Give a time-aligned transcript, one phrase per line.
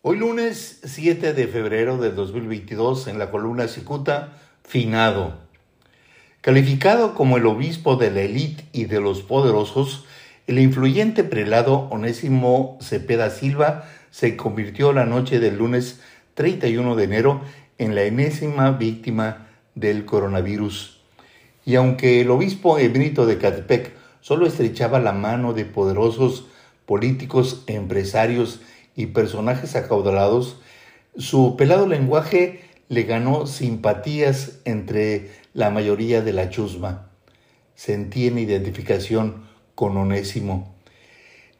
[0.00, 5.34] Hoy lunes 7 de febrero de 2022 en la columna Cicuta, finado.
[6.40, 10.04] Calificado como el obispo de la élite y de los poderosos,
[10.46, 15.98] el influyente prelado Onésimo Cepeda Silva se convirtió la noche del lunes
[16.34, 17.40] 31 de enero
[17.78, 21.00] en la enésima víctima del coronavirus.
[21.66, 26.46] Y aunque el obispo emérito de Catepec solo estrechaba la mano de poderosos
[26.86, 28.60] políticos, empresarios
[29.06, 30.60] personajes acaudalados,
[31.16, 37.10] su pelado lenguaje le ganó simpatías entre la mayoría de la chusma.
[37.74, 40.74] Sentía identificación con Onésimo.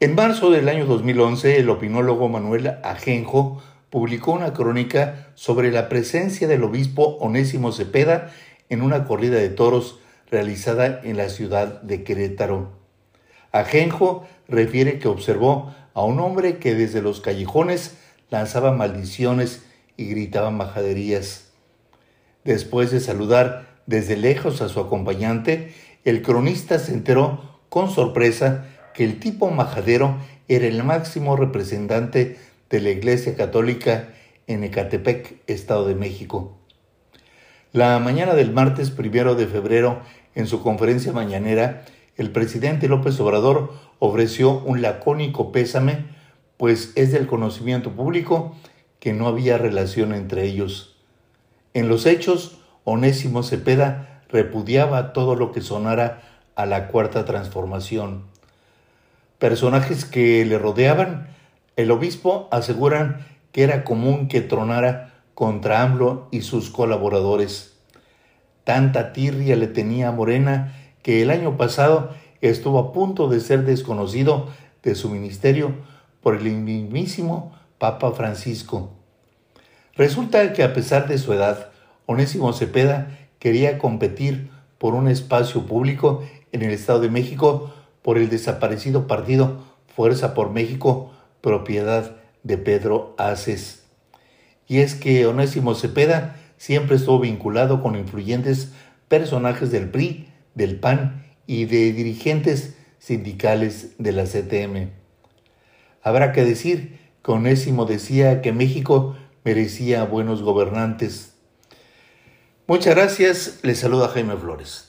[0.00, 6.48] En marzo del año 2011, el opinólogo Manuel Ajenjo publicó una crónica sobre la presencia
[6.48, 8.30] del obispo Onésimo Cepeda
[8.68, 9.98] en una corrida de toros
[10.30, 12.85] realizada en la ciudad de Querétaro.
[13.52, 17.96] Ajenjo refiere que observó a un hombre que desde los callejones
[18.30, 19.64] lanzaba maldiciones
[19.96, 21.48] y gritaba majaderías.
[22.44, 29.04] Después de saludar desde lejos a su acompañante, el cronista se enteró con sorpresa que
[29.04, 30.16] el tipo majadero
[30.48, 32.38] era el máximo representante
[32.70, 34.10] de la Iglesia Católica
[34.46, 36.56] en Ecatepec, Estado de México.
[37.72, 40.00] La mañana del martes primero de febrero,
[40.34, 41.84] en su conferencia mañanera,
[42.16, 46.06] el presidente López Obrador ofreció un lacónico pésame,
[46.56, 48.54] pues es del conocimiento público
[49.00, 50.96] que no había relación entre ellos.
[51.74, 56.22] En los hechos, Onésimo Cepeda repudiaba todo lo que sonara
[56.54, 58.24] a la cuarta transformación.
[59.38, 61.28] Personajes que le rodeaban,
[61.76, 67.76] el obispo aseguran que era común que tronara contra AMLO y sus colaboradores.
[68.64, 70.74] Tanta tirria le tenía Morena
[71.06, 72.10] que el año pasado
[72.40, 74.48] estuvo a punto de ser desconocido
[74.82, 75.70] de su ministerio
[76.20, 78.90] por el mismísimo Papa Francisco.
[79.94, 81.68] Resulta que a pesar de su edad,
[82.06, 87.72] Onésimo Cepeda quería competir por un espacio público en el Estado de México
[88.02, 89.62] por el desaparecido partido
[89.94, 93.84] Fuerza por México, propiedad de Pedro Aces.
[94.66, 98.72] Y es que Onésimo Cepeda siempre estuvo vinculado con influyentes
[99.06, 104.90] personajes del PRI del PAN y de dirigentes sindicales de la CTM.
[106.02, 111.34] Habrá que decir que Onésimo decía que México merecía buenos gobernantes.
[112.66, 114.85] Muchas gracias, les saluda Jaime Flores.